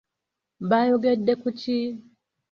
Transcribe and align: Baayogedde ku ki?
Baayogedde 0.69 1.33
ku 1.41 1.49
ki? 1.59 1.77